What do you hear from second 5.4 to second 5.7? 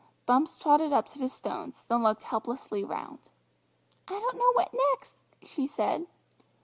she